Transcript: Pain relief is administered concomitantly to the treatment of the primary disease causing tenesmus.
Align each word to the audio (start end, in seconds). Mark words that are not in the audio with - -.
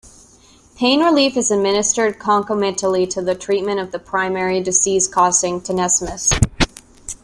Pain 0.77 1.01
relief 1.01 1.37
is 1.37 1.51
administered 1.51 2.17
concomitantly 2.17 3.05
to 3.05 3.21
the 3.21 3.35
treatment 3.35 3.79
of 3.79 3.91
the 3.91 3.99
primary 3.99 4.59
disease 4.59 5.07
causing 5.07 5.61
tenesmus. 5.61 6.33